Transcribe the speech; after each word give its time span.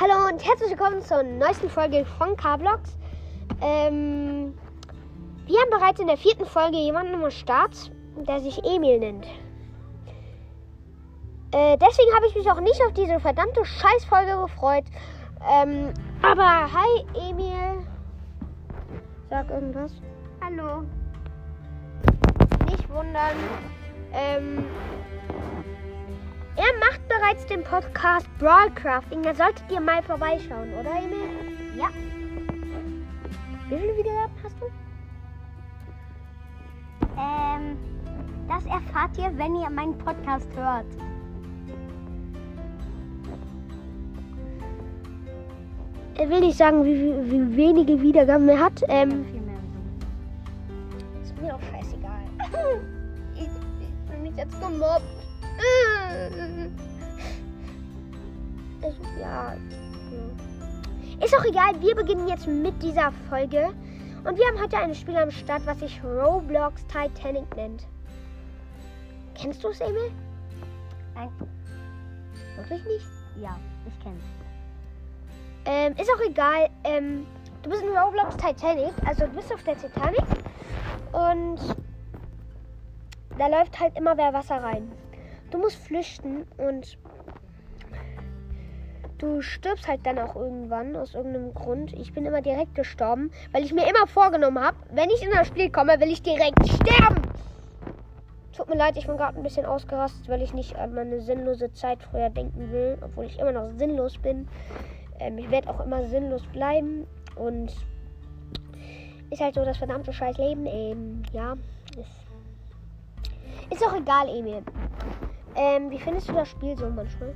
Hallo 0.00 0.28
und 0.28 0.46
herzlich 0.46 0.70
willkommen 0.70 1.02
zur 1.02 1.24
neuesten 1.24 1.68
Folge 1.68 2.04
von 2.18 2.36
K-Blogs. 2.36 2.96
Ähm, 3.60 4.56
wir 5.44 5.58
haben 5.58 5.70
bereits 5.70 5.98
in 5.98 6.06
der 6.06 6.16
vierten 6.16 6.46
Folge 6.46 6.76
jemanden 6.76 7.16
am 7.16 7.28
Start, 7.32 7.90
der 8.16 8.38
sich 8.38 8.62
Emil 8.64 9.00
nennt. 9.00 9.26
Äh, 11.50 11.76
deswegen 11.78 12.14
habe 12.14 12.28
ich 12.28 12.36
mich 12.36 12.48
auch 12.48 12.60
nicht 12.60 12.80
auf 12.86 12.92
diese 12.92 13.18
verdammte 13.18 13.64
Scheißfolge 13.64 14.40
gefreut. 14.42 14.84
Ähm, 15.50 15.92
aber 16.22 16.72
hi 16.72 17.28
Emil. 17.28 17.84
Sag 19.30 19.50
irgendwas. 19.50 19.90
Hallo. 20.40 20.84
Nicht 22.70 22.88
wundern. 22.88 23.34
Ähm, 24.12 24.64
er 26.58 26.78
macht 26.80 27.00
bereits 27.08 27.46
den 27.46 27.62
Podcast 27.62 28.26
Broadcrafting. 28.38 29.22
Da 29.22 29.32
solltet 29.32 29.64
ihr 29.70 29.80
mal 29.80 30.02
vorbeischauen, 30.02 30.72
oder 30.74 30.90
Emil? 30.90 31.76
Ja. 31.76 31.88
Wie 33.68 33.78
viele 33.78 33.96
Wiedergaben 33.96 34.34
hast 34.42 34.56
du? 34.60 34.66
Ähm, 37.16 37.78
das 38.48 38.64
erfahrt 38.66 39.16
ihr, 39.18 39.30
wenn 39.38 39.54
ihr 39.54 39.70
meinen 39.70 39.96
Podcast 39.98 40.48
hört. 40.56 40.86
Er 46.16 46.28
will 46.28 46.40
nicht 46.40 46.58
sagen, 46.58 46.84
wie, 46.84 46.96
wie, 47.00 47.30
wie 47.30 47.56
wenige 47.56 48.02
Wiedergaben 48.02 48.48
er 48.48 48.58
hat. 48.58 48.82
Ähm, 48.88 49.24
Viel 49.26 49.40
mehr 49.42 49.56
so. 50.66 51.22
ist 51.22 51.40
mir 51.40 51.54
auch 51.54 51.60
scheißegal. 51.60 51.77
Jetzt 54.38 54.60
gemobbt. 54.60 55.02
Also, 58.80 59.02
ja. 59.20 59.56
Ist 61.20 61.36
auch 61.36 61.44
egal, 61.44 61.80
wir 61.80 61.96
beginnen 61.96 62.28
jetzt 62.28 62.46
mit 62.46 62.80
dieser 62.80 63.12
Folge. 63.28 63.74
Und 64.24 64.38
wir 64.38 64.46
haben 64.46 64.60
heute 64.60 64.76
ein 64.78 64.94
Spiel 64.94 65.16
am 65.16 65.30
Start, 65.30 65.66
was 65.66 65.80
sich 65.80 66.00
Roblox 66.04 66.86
Titanic 66.86 67.56
nennt. 67.56 67.86
Kennst 69.34 69.62
du 69.64 69.68
es, 69.68 69.80
Emil? 69.80 70.12
Nein. 71.14 71.30
Wirklich 72.56 72.84
nicht? 72.84 73.06
Ja, 73.40 73.58
ich 73.86 73.98
kenn's. 74.00 74.22
Ähm, 75.64 75.94
ist 75.96 76.10
auch 76.10 76.24
egal. 76.24 76.68
Ähm, 76.84 77.26
du 77.62 77.70
bist 77.70 77.82
in 77.82 77.88
Roblox 77.88 78.36
Titanic, 78.36 78.92
also 79.04 79.26
du 79.26 79.32
bist 79.32 79.52
auf 79.52 79.62
der 79.64 79.76
Titanic 79.76 80.24
und 81.12 81.58
da 83.38 83.46
läuft 83.46 83.78
halt 83.80 83.96
immer 83.96 84.16
wer 84.16 84.32
Wasser 84.32 84.56
rein. 84.56 84.90
Du 85.50 85.58
musst 85.58 85.76
flüchten 85.76 86.46
und 86.58 86.98
du 89.18 89.40
stirbst 89.40 89.88
halt 89.88 90.04
dann 90.04 90.18
auch 90.18 90.36
irgendwann 90.36 90.96
aus 90.96 91.14
irgendeinem 91.14 91.54
Grund. 91.54 91.92
Ich 91.92 92.12
bin 92.12 92.26
immer 92.26 92.42
direkt 92.42 92.74
gestorben, 92.74 93.30
weil 93.52 93.64
ich 93.64 93.72
mir 93.72 93.88
immer 93.88 94.06
vorgenommen 94.06 94.62
habe, 94.62 94.76
wenn 94.90 95.10
ich 95.10 95.22
in 95.22 95.30
das 95.30 95.48
Spiel 95.48 95.70
komme, 95.70 96.00
will 96.00 96.10
ich 96.10 96.22
direkt 96.22 96.66
sterben. 96.66 97.22
Tut 98.56 98.68
mir 98.68 98.76
leid, 98.76 98.96
ich 98.96 99.06
bin 99.06 99.16
gerade 99.16 99.36
ein 99.36 99.42
bisschen 99.42 99.66
ausgerastet, 99.66 100.28
weil 100.28 100.42
ich 100.42 100.52
nicht 100.52 100.76
an 100.76 100.92
meine 100.92 101.20
sinnlose 101.20 101.72
Zeit 101.72 102.02
früher 102.02 102.28
denken 102.28 102.72
will, 102.72 102.98
obwohl 103.00 103.26
ich 103.26 103.38
immer 103.38 103.52
noch 103.52 103.70
sinnlos 103.76 104.18
bin. 104.18 104.48
Ähm, 105.20 105.38
ich 105.38 105.50
werde 105.50 105.70
auch 105.70 105.80
immer 105.80 106.04
sinnlos 106.04 106.42
bleiben 106.48 107.06
und 107.36 107.72
ist 109.30 109.40
halt 109.40 109.54
so 109.54 109.64
das 109.64 109.76
verdammte 109.76 110.12
scheiß 110.12 110.38
Leben. 110.38 110.66
Ähm, 110.66 111.22
ja, 111.32 111.54
ist, 111.96 112.27
ist 113.70 113.84
auch 113.84 113.94
egal, 113.94 114.28
Emil. 114.28 114.62
Ähm, 115.54 115.90
wie 115.90 115.98
findest 115.98 116.28
du 116.28 116.32
das 116.32 116.48
Spiel 116.48 116.76
so 116.76 116.88
manchmal? 116.88 117.32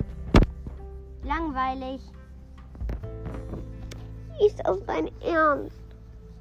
Langweilig. 1.24 2.00
Ist 4.44 4.60
das 4.64 4.84
dein 4.86 5.10
Ernst? 5.22 5.76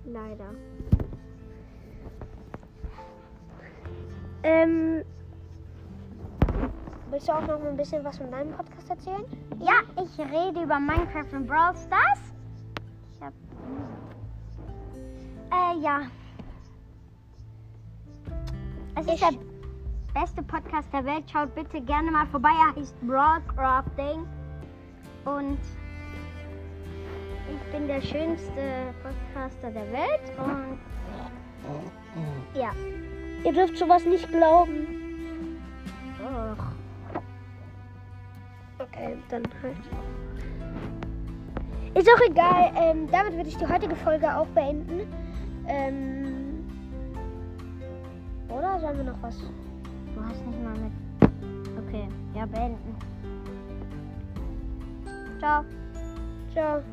Leider. 0.05 0.49
Ähm, 4.43 5.03
willst 7.11 7.27
du 7.27 7.31
auch 7.33 7.45
noch 7.45 7.63
ein 7.63 7.77
bisschen 7.77 8.03
was 8.03 8.17
von 8.17 8.31
deinem 8.31 8.51
Podcast 8.53 8.89
erzählen? 8.89 9.23
Ja, 9.59 9.73
ich 10.03 10.17
rede 10.19 10.63
über 10.63 10.79
Minecraft 10.79 11.31
und 11.33 11.45
Brawl 11.47 11.75
Stars. 11.75 12.19
Ich 13.13 13.21
hab. 13.21 13.33
Äh, 15.51 15.79
ja. 15.83 16.01
Es 18.95 19.05
ist 19.05 19.13
Ich- 19.13 19.19
der 19.19 19.50
beste 20.13 20.43
Podcast 20.43 20.91
der 20.93 21.05
Welt. 21.05 21.23
Schaut 21.31 21.53
bitte 21.55 21.81
gerne 21.81 22.11
mal 22.11 22.25
vorbei. 22.27 22.49
Er 22.49 22.75
heißt 22.79 22.95
Broadcrafting. 23.01 24.25
Und 25.25 25.59
ich 27.49 27.71
bin 27.71 27.87
der 27.87 28.01
schönste 28.01 28.93
Podcaster 29.03 29.71
der 29.71 29.91
Welt. 29.91 30.37
Und 30.37 30.79
ja. 32.53 32.71
Ihr 33.43 33.53
dürft 33.53 33.77
sowas 33.77 34.05
nicht 34.05 34.27
glauben. 34.29 34.87
Och. 36.19 36.63
Okay, 38.79 39.17
dann 39.29 39.43
halt. 39.61 39.75
Ist 41.95 42.09
auch 42.09 42.29
egal. 42.29 42.71
Ähm, 42.75 43.07
damit 43.11 43.33
würde 43.35 43.49
ich 43.49 43.57
die 43.57 43.67
heutige 43.67 43.95
Folge 43.95 44.35
auch 44.35 44.47
beenden. 44.47 45.01
Ähm, 45.67 46.65
oder 48.49 48.79
sollen 48.79 48.97
wir 48.97 49.03
noch 49.05 49.21
was? 49.21 49.37
Du 50.15 50.23
hast 50.23 50.45
nicht 50.45 50.63
mal 50.63 50.77
mit. 50.77 50.91
Okay, 51.87 52.07
ja, 52.35 52.45
beenden. 52.45 52.95
Ciao. 55.39 55.63
Ciao. 56.53 56.83